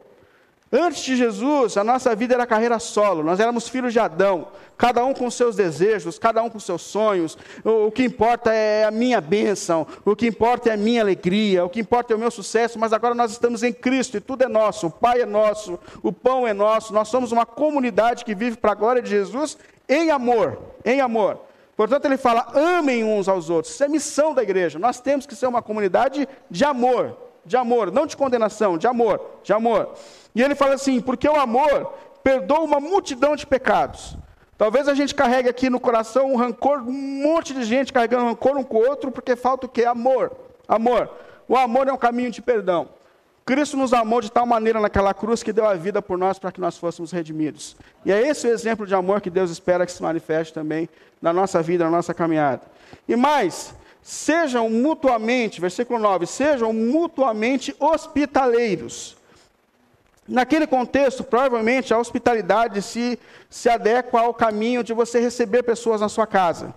[0.72, 5.04] Antes de Jesus, a nossa vida era carreira solo, nós éramos filhos de Adão, cada
[5.04, 7.36] um com seus desejos, cada um com seus sonhos.
[7.66, 11.66] O, o, que importa é a minha bênção, o que importa é a minha alegria,
[11.66, 14.44] o que importa é o meu sucesso, mas agora nós estamos em Cristo e tudo
[14.44, 14.88] é nosso.
[14.88, 18.74] O Pai é nosso, o pão é nosso, nós somos uma comunidade que vive para
[18.74, 21.40] a glória de Jesus em amor, em amor.
[21.76, 23.74] Portanto, ele fala: amem uns aos outros.
[23.74, 24.78] Isso é missão da igreja.
[24.78, 27.18] Nós temos que ser uma comunidade de amor,
[27.50, 29.90] de amor, não de condenação, de amor, de amor.
[30.36, 31.92] E ele fala assim: porque o amor
[32.24, 34.16] perdoa uma multidão de pecados.
[34.56, 38.56] Talvez a gente carregue aqui no coração um rancor, um monte de gente carregando rancor
[38.56, 39.84] um com o outro, porque falta o quê?
[39.84, 40.32] Amor.
[40.68, 41.10] Amor.
[41.48, 42.88] O amor é um caminho de perdão.
[43.46, 46.52] Cristo nos amou de tal maneira naquela cruz que deu a vida por nós para
[46.52, 47.76] que nós fôssemos redimidos.
[48.06, 50.88] E é esse o exemplo de amor que Deus espera que se manifeste também
[51.20, 52.62] na nossa vida, na nossa caminhada.
[53.08, 59.20] E mais, sejam mutuamente, versículo 9, sejam mutuamente hospitaleiros
[60.30, 63.18] Naquele contexto, provavelmente a hospitalidade se,
[63.50, 66.72] se adequa ao caminho de você receber pessoas na sua casa.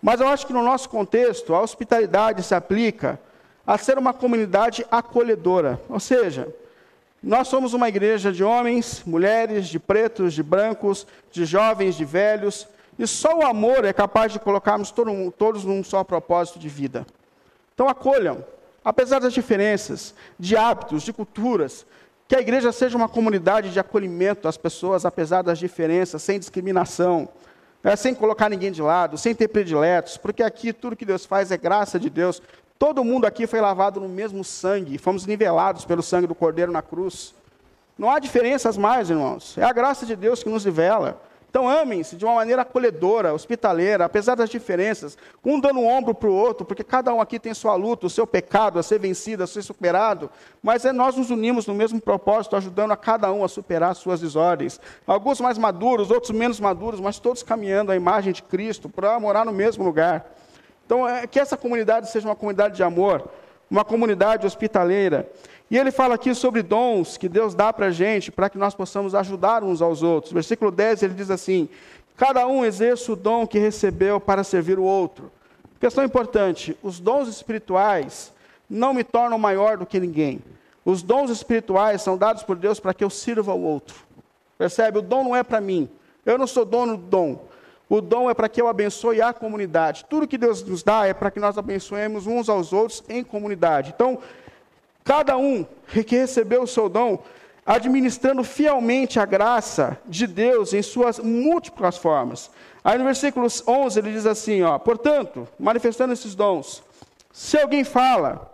[0.00, 3.20] Mas eu acho que no nosso contexto, a hospitalidade se aplica
[3.66, 5.78] a ser uma comunidade acolhedora.
[5.86, 6.48] Ou seja,
[7.22, 12.66] nós somos uma igreja de homens, mulheres, de pretos, de brancos, de jovens, de velhos,
[12.98, 17.06] e só o amor é capaz de colocarmos todo, todos num só propósito de vida.
[17.74, 18.44] Então acolham,
[18.84, 21.86] apesar das diferenças de hábitos, de culturas,
[22.28, 27.28] que a igreja seja uma comunidade de acolhimento às pessoas, apesar das diferenças, sem discriminação,
[27.84, 31.52] é, sem colocar ninguém de lado, sem ter prediletos, porque aqui tudo que Deus faz
[31.52, 32.42] é graça de Deus.
[32.78, 36.82] Todo mundo aqui foi lavado no mesmo sangue, fomos nivelados pelo sangue do Cordeiro na
[36.82, 37.34] cruz.
[37.96, 39.56] Não há diferenças mais, irmãos.
[39.56, 41.22] É a graça de Deus que nos nivela.
[41.48, 46.28] Então amem-se de uma maneira acolhedora, hospitaleira, apesar das diferenças, um dando um ombro para
[46.28, 49.42] o outro, porque cada um aqui tem sua luta, o seu pecado a ser vencido,
[49.42, 50.30] a ser superado,
[50.62, 54.20] mas é nós nos unimos no mesmo propósito, ajudando a cada um a superar suas
[54.20, 54.80] desordens.
[55.06, 59.44] Alguns mais maduros, outros menos maduros, mas todos caminhando à imagem de Cristo para morar
[59.44, 60.30] no mesmo lugar.
[60.84, 63.28] Então, é, que essa comunidade seja uma comunidade de amor,
[63.70, 65.28] uma comunidade hospitaleira.
[65.70, 68.74] E ele fala aqui sobre dons que Deus dá para a gente, para que nós
[68.74, 70.32] possamos ajudar uns aos outros.
[70.32, 71.68] Versículo 10 ele diz assim:
[72.16, 75.30] Cada um exerce o dom que recebeu para servir o outro.
[75.80, 78.32] Questão importante: os dons espirituais
[78.68, 80.40] não me tornam maior do que ninguém.
[80.84, 83.96] Os dons espirituais são dados por Deus para que eu sirva ao outro.
[84.56, 84.98] Percebe?
[84.98, 85.88] O dom não é para mim.
[86.24, 87.44] Eu não sou dono do dom.
[87.88, 90.04] O dom é para que eu abençoe a comunidade.
[90.08, 93.92] Tudo que Deus nos dá é para que nós abençoemos uns aos outros em comunidade.
[93.94, 94.18] Então,
[95.04, 97.22] cada um que recebeu o seu dom,
[97.64, 102.50] administrando fielmente a graça de Deus em suas múltiplas formas.
[102.82, 106.82] Aí no versículo 11 ele diz assim, ó, portanto, manifestando esses dons,
[107.32, 108.50] se alguém fala,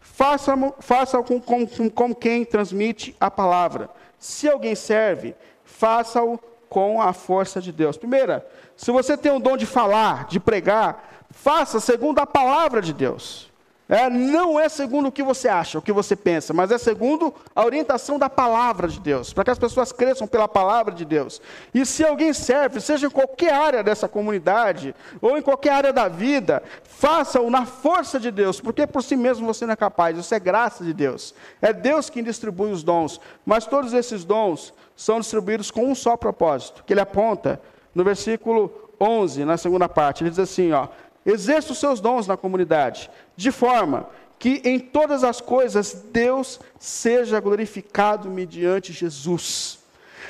[0.00, 3.90] faça, faça com, com, com, quem transmite a palavra.
[4.18, 6.38] Se alguém serve, faça-o
[6.72, 7.98] com a força de Deus.
[7.98, 12.94] Primeira, se você tem o dom de falar, de pregar, faça segundo a palavra de
[12.94, 13.51] Deus.
[13.92, 17.34] É, não é segundo o que você acha, o que você pensa, mas é segundo
[17.54, 21.42] a orientação da palavra de Deus, para que as pessoas cresçam pela palavra de Deus.
[21.74, 26.08] E se alguém serve, seja em qualquer área dessa comunidade, ou em qualquer área da
[26.08, 30.34] vida, faça-o na força de Deus, porque por si mesmo você não é capaz, isso
[30.34, 31.34] é graça de Deus.
[31.60, 36.16] É Deus quem distribui os dons, mas todos esses dons são distribuídos com um só
[36.16, 37.60] propósito, que ele aponta
[37.94, 40.22] no versículo 11, na segunda parte.
[40.22, 40.88] Ele diz assim: ó,
[41.24, 44.08] exerça os seus dons na comunidade, de forma
[44.38, 49.78] que em todas as coisas Deus seja glorificado mediante Jesus.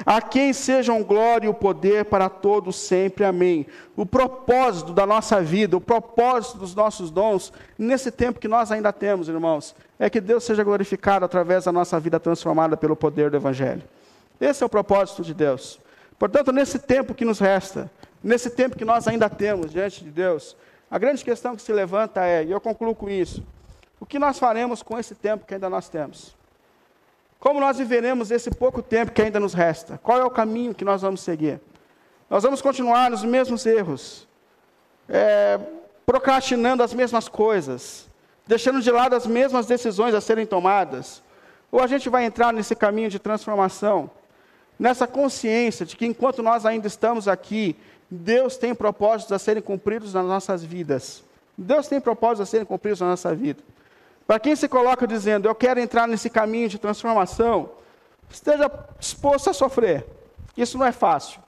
[0.05, 3.25] A quem sejam glória e o poder para todos sempre.
[3.25, 3.67] Amém.
[3.97, 8.93] O propósito da nossa vida, o propósito dos nossos dons, nesse tempo que nós ainda
[8.93, 13.37] temos, irmãos, é que Deus seja glorificado através da nossa vida transformada pelo poder do
[13.37, 13.83] Evangelho.
[14.41, 15.79] Esse é o propósito de Deus.
[16.19, 17.91] Portanto, nesse tempo que nos resta,
[18.23, 20.57] nesse tempo que nós ainda temos diante de Deus,
[20.93, 23.43] a grande questão que se levanta é, e eu concluo com isso,
[23.99, 26.37] o que nós faremos com esse tempo que ainda nós temos?
[27.41, 29.99] Como nós viveremos esse pouco tempo que ainda nos resta?
[30.03, 31.59] Qual é o caminho que nós vamos seguir?
[32.29, 34.29] Nós vamos continuar nos mesmos erros,
[35.09, 35.59] é,
[36.05, 38.07] procrastinando as mesmas coisas,
[38.47, 41.23] deixando de lado as mesmas decisões a serem tomadas?
[41.71, 44.11] Ou a gente vai entrar nesse caminho de transformação?
[44.83, 47.77] nessa consciência de que enquanto nós ainda estamos aqui,
[48.15, 51.25] Deus tem propósitos a serem cumpridos nas nossas vidas.
[51.57, 53.63] Deus tem propósitos a serem cumpridos na nossa vida.
[54.27, 57.71] Para quem se coloca dizendo, eu quero entrar nesse caminho de transformação,
[58.29, 60.07] esteja disposto a sofrer.
[60.55, 61.41] Isso não é fácil.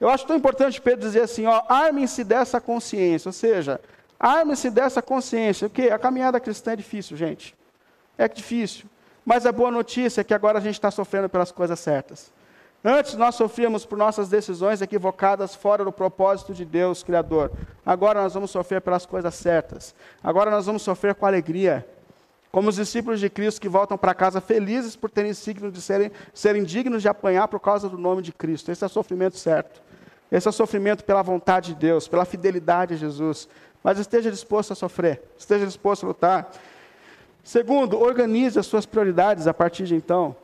[0.00, 3.78] Eu acho tão importante Pedro dizer assim, ó, armem-se dessa consciência, ou seja,
[4.18, 5.66] armem-se dessa consciência.
[5.66, 5.90] O que?
[5.90, 7.54] A caminhada cristã é difícil, gente.
[8.16, 8.86] É difícil.
[9.26, 12.32] Mas a boa notícia é que agora a gente está sofrendo pelas coisas certas.
[12.90, 17.52] Antes nós sofríamos por nossas decisões equivocadas fora do propósito de Deus, Criador.
[17.84, 19.94] Agora nós vamos sofrer pelas coisas certas.
[20.24, 21.86] Agora nós vamos sofrer com alegria.
[22.50, 26.10] Como os discípulos de Cristo que voltam para casa felizes por terem signo de serem,
[26.32, 28.72] serem dignos de apanhar por causa do nome de Cristo.
[28.72, 29.82] Esse é o sofrimento certo.
[30.32, 33.50] Esse é o sofrimento pela vontade de Deus, pela fidelidade a Jesus.
[33.84, 36.50] Mas esteja disposto a sofrer, esteja disposto a lutar.
[37.44, 40.34] Segundo, organize as suas prioridades a partir de então.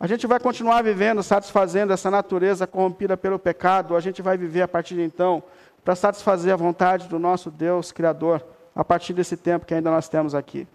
[0.00, 4.62] A gente vai continuar vivendo, satisfazendo essa natureza corrompida pelo pecado, a gente vai viver
[4.62, 5.42] a partir de então
[5.84, 8.42] para satisfazer a vontade do nosso Deus Criador,
[8.74, 10.66] a partir desse tempo que ainda nós temos aqui.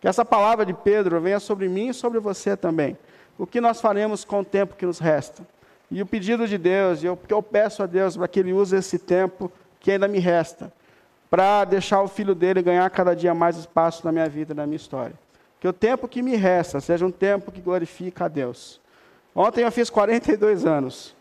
[0.00, 2.96] Que essa palavra de Pedro venha sobre mim e sobre você também.
[3.36, 5.46] O que nós faremos com o tempo que nos resta?
[5.90, 8.54] E o pedido de Deus, e eu, que eu peço a Deus para que Ele
[8.54, 10.72] use esse tempo que ainda me resta,
[11.28, 14.76] para deixar o filho dele ganhar cada dia mais espaço na minha vida, na minha
[14.76, 15.14] história.
[15.62, 18.80] Que o tempo que me resta seja um tempo que glorifica a Deus.
[19.32, 21.14] Ontem eu fiz 42 anos.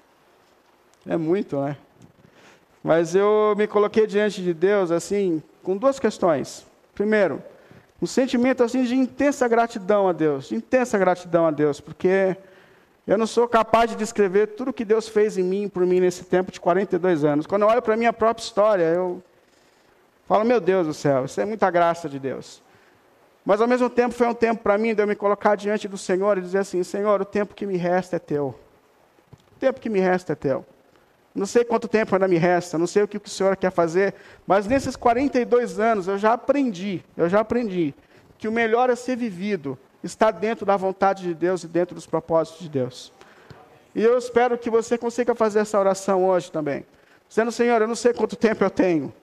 [1.06, 1.78] É muito, né?
[2.84, 6.66] Mas eu me coloquei diante de Deus assim, com duas questões.
[6.96, 7.44] Primeiro,
[8.02, 12.36] um sentimento assim de intensa gratidão a Deus, de intensa gratidão a Deus, porque
[13.06, 16.24] eu não sou capaz de descrever tudo que Deus fez em mim, por mim, nesse
[16.24, 17.46] tempo de 42 anos.
[17.46, 19.22] Quando eu olho para a minha própria história, eu
[20.28, 22.60] falo, meu Deus do céu, isso é muita graça de Deus.
[23.44, 25.98] Mas ao mesmo tempo foi um tempo para mim de eu me colocar diante do
[25.98, 28.56] Senhor e dizer assim: Senhor, o tempo que me resta é teu.
[29.56, 30.66] O tempo que me resta é teu.
[31.34, 34.14] Não sei quanto tempo ainda me resta, não sei o que o Senhor quer fazer,
[34.46, 37.96] mas nesses 42 anos eu já aprendi, eu já aprendi
[38.38, 42.06] que o melhor a ser vivido está dentro da vontade de Deus e dentro dos
[42.06, 43.14] propósitos de Deus.
[43.96, 46.86] E eu espero que você consiga fazer essa oração hoje também.
[47.30, 49.14] Dizendo, Senhor, eu não sei quanto tempo eu tenho,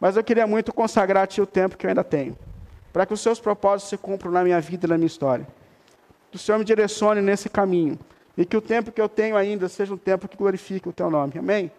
[0.00, 2.36] mas eu queria muito consagrar a Ti o tempo que eu ainda tenho
[2.96, 5.46] para que os seus propósitos se cumpram na minha vida e na minha história.
[6.30, 7.98] Que o Senhor me direcione nesse caminho.
[8.38, 11.10] E que o tempo que eu tenho ainda seja um tempo que glorifique o teu
[11.10, 11.34] nome.
[11.38, 11.70] Amém?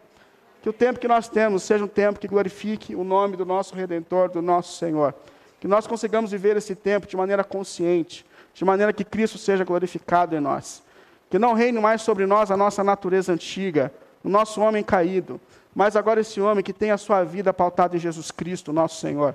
[0.61, 3.73] Que o tempo que nós temos seja um tempo que glorifique o nome do nosso
[3.73, 5.11] Redentor, do nosso Senhor.
[5.59, 10.35] Que nós consigamos viver esse tempo de maneira consciente, de maneira que Cristo seja glorificado
[10.35, 10.83] em nós.
[11.31, 13.91] Que não reine mais sobre nós a nossa natureza antiga,
[14.23, 15.41] o nosso homem caído,
[15.73, 19.33] mas agora esse homem que tem a sua vida pautada em Jesus Cristo, nosso Senhor.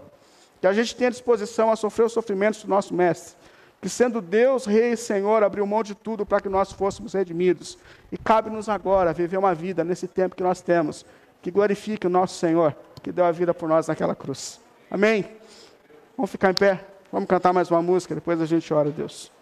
[0.62, 3.34] Que a gente tenha disposição a sofrer os sofrimentos do nosso Mestre.
[3.80, 7.76] Que sendo Deus, Rei e Senhor, abriu mão de tudo para que nós fôssemos redimidos.
[8.12, 11.04] E cabe-nos agora viver uma vida nesse tempo que nós temos,
[11.42, 14.60] que glorifique o nosso Senhor, que deu a vida por nós naquela cruz.
[14.88, 15.28] Amém?
[16.16, 16.86] Vamos ficar em pé?
[17.10, 19.32] Vamos cantar mais uma música, depois a gente ora a Deus.